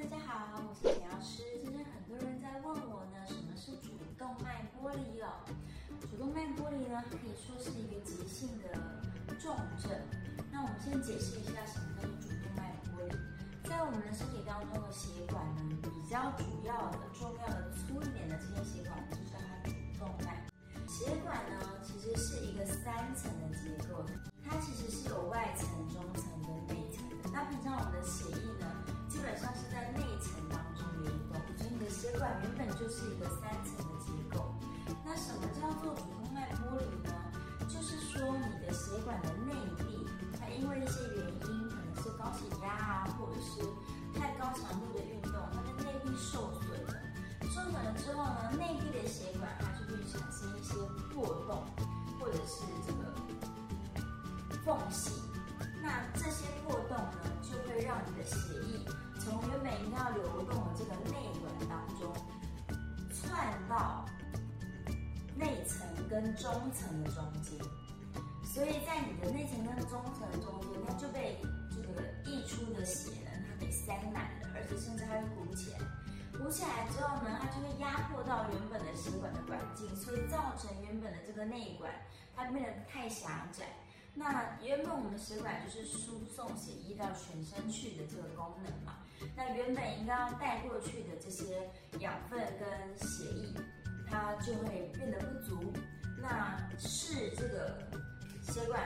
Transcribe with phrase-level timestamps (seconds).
[0.00, 1.44] 大家好，我是田老师。
[1.60, 5.28] 最近很多人在问我呢，什么是主动脉剥离哦？
[6.00, 8.72] 主动脉剥离呢，可以说是一个急性的
[9.36, 9.92] 重症。
[10.50, 13.68] 那我们先解释一下什么叫做主动脉剥离。
[13.68, 20.48] 在我们的身体当中的血管呢，比较主要的、重要的、粗一点的这些血管，就叫它主动脉。
[20.88, 24.00] 血管呢，其实是一个三层的结构，
[24.48, 27.28] 它其实是有外层、中层跟内层的。
[27.30, 28.64] 那平常我们的血液呢，
[29.20, 34.56] 基本上是在内层当中流动，所以你的血管原本就是一个三层的结构。
[35.04, 37.12] 那什么叫做主动脉剥离呢？
[37.68, 40.08] 就是说你的血管的内壁，
[40.40, 43.60] 它因为一些原因，可能是高血压啊，或者是
[44.18, 46.96] 太高强度的运动，它的内壁受损了。
[47.42, 50.72] 受损了之后呢，内壁的血管它就会产生一些
[51.12, 51.62] 破洞，
[52.18, 53.12] 或者是这个
[54.64, 55.20] 缝隙。
[55.82, 56.46] 那这些，
[58.06, 58.36] 你的血
[58.68, 58.84] 液
[59.18, 62.12] 从原本应该要流动的这个内管当中，
[63.12, 64.06] 窜到
[65.36, 67.58] 内层跟中层的中间。
[68.44, 71.40] 所以在你的内层跟中层中间，它就被
[71.70, 75.78] 这个溢出的血呢，它给塞满了，而且甚至还会鼓起来。
[76.36, 81.92] 鼓起来之后呢，它就会压迫到原本的血管的管径，所以造成原本的这个内管
[82.34, 83.66] 它变得太狭窄。
[84.14, 88.98] 那原本我们的血管就是输送血液到全身去的这个功能嘛，
[89.36, 93.54] 那原本应该要带过去的这些养分跟血液，
[94.08, 95.72] 它就会变得不足。
[96.20, 97.78] 那是这个
[98.42, 98.80] 血管。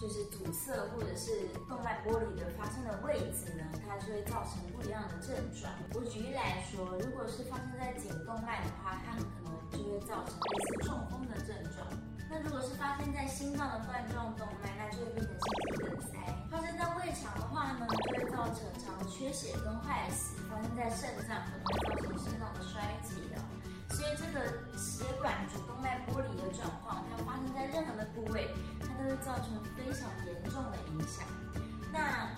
[0.00, 5.72] 就是阻塞或者是动脉剥离的发生的位置呢，它就会造成不一样的症状。
[5.94, 11.86] 我举例来说，如果是发生在颈动脉的话，它很可能就会造成类似中风的症状。
[12.30, 16.18] 那如果是发生在心脏的冠状动脉，那就会变成心肌梗塞。
[16.50, 20.36] 发生在胃肠的话呢，就会造成肠缺血跟坏死。
[20.50, 23.40] 发生在肾脏，可能造成肾脏的衰竭的。
[23.94, 28.48] 所以这个血管主动脉剥离的状况，它发生在任何的部位。
[28.80, 31.26] 它都会造成非常严重的影响。
[31.92, 32.28] 那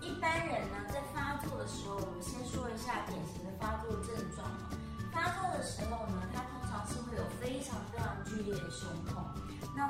[0.00, 2.22] 一般人呢，在发作的时候，我们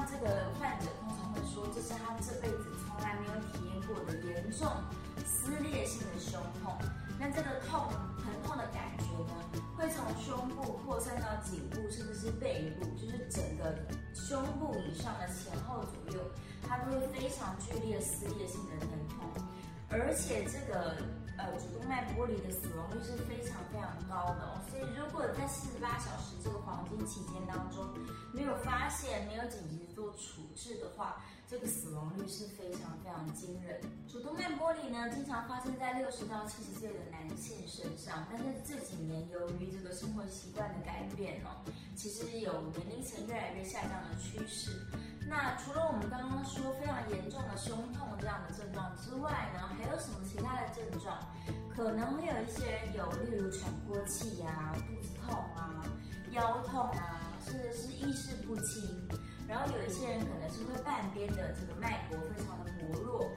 [0.07, 4.71] 这个患者通常会说，这是他这辈子从来没有体验过的严重
[5.27, 6.79] 撕裂性的胸痛。
[7.19, 7.89] 那这个痛
[8.23, 9.35] 疼痛的感觉呢，
[9.77, 13.75] 会从胸部扩散到颈部，甚至是背部，就是整个
[14.15, 16.21] 胸部以上的前后左右，
[16.69, 19.27] 它都会非常剧烈撕裂性的疼痛。
[19.89, 20.97] 而且这个
[21.39, 24.83] 呃主动脉剥离的死亡率是非常非常高的哦，所以
[25.47, 27.87] 在四十八小时这个黄金期间当中
[28.35, 33.81] 没有发现、没有紧急做处置的话，这个死亡率是非常非常惊人。
[34.09, 41.63] 主动脉剥离呢，经常发生在六十到七十岁的男性身上，但是这几年由于这个生活习惯的改变哦，
[41.95, 44.73] 其实有年龄层越来越下降的趋势。
[45.29, 51.17] 那除了我们刚刚说非常严重的胸痛这样的症状之外呢，还有什么其他的症状？
[51.71, 55.83] 可能会有一些人有，例如喘不过气啊、肚子痛啊、
[56.31, 59.09] 腰痛啊，甚至是意识不清。
[59.49, 63.31] 然后有一些人可能是会半边的这个脉搏非常的薄弱，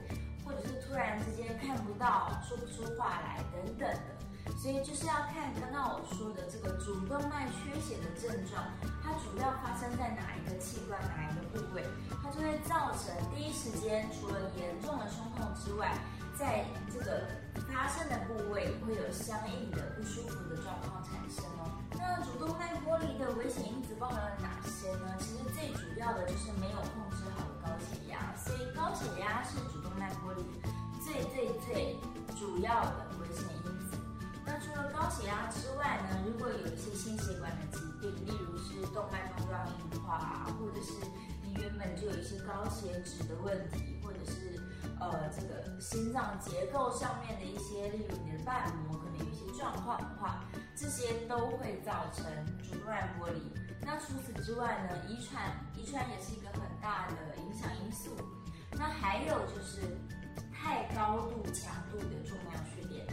[0.44, 4.19] 或者是突然之间看不到、说不出话来等等的。
[4.57, 8.63] 所以就是要看刚刚我说的这个主动脉缺血的症状，
[9.03, 11.85] 它主要发生在哪一个器官、哪一个部位，
[12.23, 15.94] 它就会造成第一时间除了严重的胸痛之外，
[16.35, 17.27] 在这个
[17.71, 21.78] 发生的部位会有相应的不舒服的状况产生哦。
[21.97, 25.16] 那主动脉剥离的危险因子包含了哪些呢？
[25.19, 30.44] 其实最主要的就是没有控制好的高血压，所以高血压是主动脉剥离
[31.03, 31.95] 最最最
[32.38, 33.97] 主要的危险因子。
[34.45, 40.94] 那除了高血压之外呢，如果有一些心血管的疾病，例如是动脉粥状硬化啊，或者是
[41.44, 43.99] 你原本就有一些高血脂的问题，
[45.00, 50.44] 呃这个心脏结构上面的一些，例如你的瓣膜可能有一些状况的话，
[50.75, 52.25] 这些都会造成
[52.63, 53.42] 主动脉剥离。
[53.81, 58.12] 那除此之外呢，遗传遗传也是一个很大的影响因素。
[58.74, 59.81] 那还有就是
[60.51, 63.06] 太高度强度的重量训练。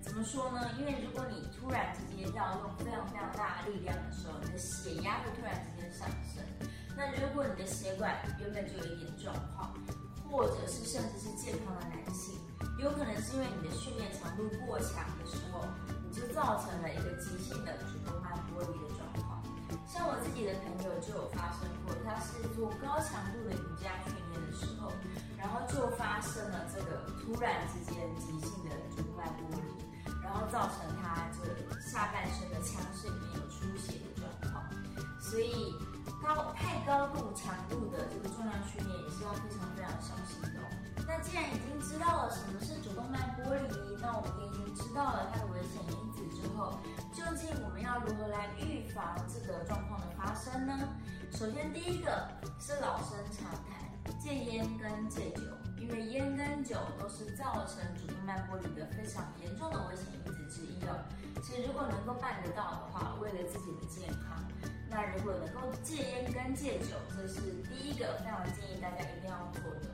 [0.00, 0.70] 怎么说呢？
[0.78, 6.42] 因为如果你突然之间要用非常非常大的力量的时候，你的血压会突然之间上升。
[6.96, 9.72] 那如果你的血管原本就有一点状况，
[10.32, 12.40] 或者是甚至是健康的男性，
[12.80, 15.60] 有可能是因为你的训练强度过强的时候，
[16.00, 19.44] 你就造成了一个急性的主动脉剥离的状况。
[19.86, 24.90] 像我自己的朋友就有发生过，他是做高强度的瑜伽训练的时候，
[25.36, 29.84] 然后就发生了这个突然之间急性的主动脉剥离。
[30.24, 31.44] 然后造成他这
[31.90, 34.64] 下半身的腔室里面有出血的状况。
[35.20, 35.74] 所以
[36.22, 40.62] 高太高度强度的这个重量训练也是要非常非常小心的。
[41.06, 46.78] 那既然已经知道了什么是主动脉剥离，那我们也已经知道了它的危险因子之后，
[47.12, 50.78] 究竟我们要如何来预防这个状况的发生呢？
[51.32, 52.28] 首先，第一个
[52.60, 55.42] 是老生常谈，戒烟跟戒酒，
[55.76, 60.94] 因为烟跟酒都是造成主动脉剥离的非常严重的危险因子之一哦。
[61.42, 64.38] 其实如果能够办得到的话，为了自己的健康，
[64.92, 69.88] 那如果能够戒烟跟戒酒，这是第一个非常建议大家一定要做的。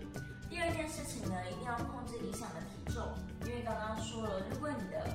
[0.51, 3.07] 第二件事情呢，一定要控制理想的体重，
[3.47, 5.07] 因为刚刚说了，如果你的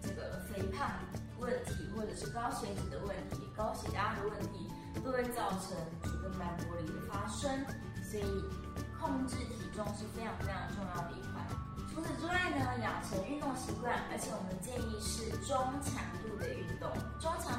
[0.00, 0.88] 这个肥胖
[1.38, 4.70] 问题，或者是高血脂的问题、高血压的问题。
[5.02, 7.64] 都会造成主动脉剥离的发生，
[8.04, 8.44] 所以
[9.00, 11.42] 控制体重是非常非常重要的一环。
[11.88, 16.92] 除此之外呢，养成运动习惯，而且我们建议是中强度的运动。
[17.18, 17.51] 中强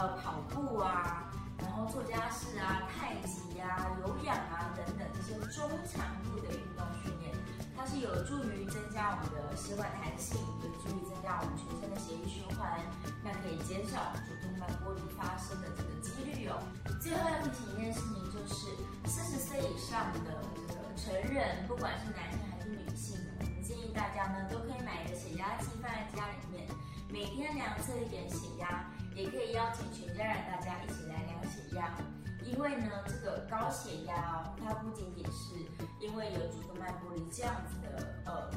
[0.00, 7.36] 呃跑步啊，然后做家事啊、太极啊、有氧啊等等这些中强度的运动训练，
[7.76, 12.80] 它是有助于增加我们的血管弹性，有助于增加我们全身的血液循环，
[13.22, 16.56] 那可以减少主动脉剥离发生的这个几率哦。
[16.98, 18.72] 最后要提醒一件事情，就是
[19.04, 26.64] 四十岁以上的这个成人，不管是男性还是女性，我们建议大家呢都可以买一个血压计放在家里面，
[27.12, 31.94] 每天量测一点血压，也可以邀请全家人大家一起来量血压。
[32.42, 35.54] 因为呢，这个高血压哦，它不仅仅是
[36.00, 38.50] 因为有主动脉剥离这样子的呃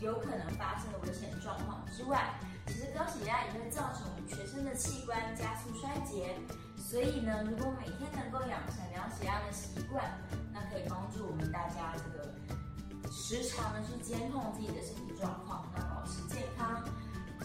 [0.00, 2.34] 有可能发生的危险状况之外。
[2.66, 6.36] 其实高血压也会造成我们全身的器官加速衰竭，
[6.76, 10.04] 所以呢，如果每天能够养成量血压的习惯，
[10.52, 16.84] 那可以帮助我们大家这个时常的去监控自己的身体状况，那保持健康。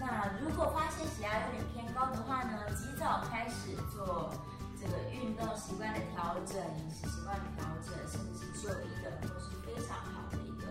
[0.04, 4.30] 那如果发现血压有点偏高的话呢，及早开始做
[4.76, 10.68] 这个运动习惯的调整、饮食习惯的调整，甚至是就医的，都是非常好的一个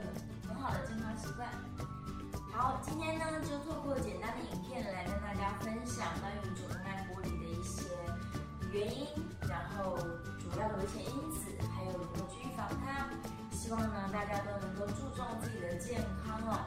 [0.46, 1.49] 很好的健康习惯。
[2.52, 7.88] 好，今天呢就透过简单的影片来跟大家分享关于主动脉剥离的一些
[8.70, 9.06] 原因，
[9.49, 9.96] 然后
[10.37, 13.08] 主要的危险因子，还有如何去预防它。
[13.50, 16.61] 希望呢大家都能够注重自己的健康哦。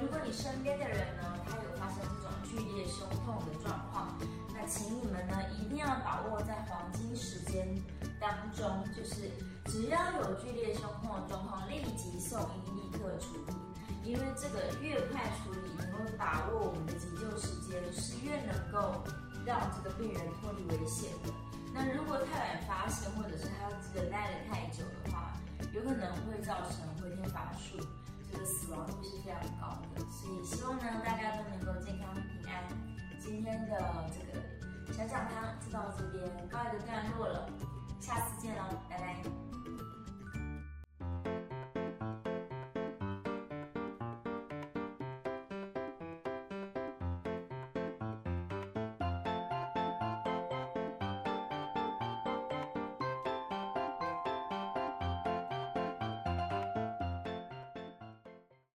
[0.00, 4.16] 如果你身边的人呢，他有发生这种剧烈胸痛的状况，
[4.54, 7.68] 那请你们呢一定要把握在黄金时间
[8.18, 9.30] 当中，就是
[9.66, 13.54] 只要有剧烈胸痛的状况，立即送医，立刻处理。
[14.02, 19.04] 因为这个越快处理，能够把握我们的急救时间，是越能够
[19.44, 21.30] 让这个病人脱离危险的。
[21.74, 25.36] 那如果太晚发现，或者是他忍耐了太久的话，
[25.74, 27.09] 有可能会造成会
[33.70, 37.48] 的这个小讲堂就到这边告一个段落了，
[38.00, 39.49] 下次见喽，拜拜。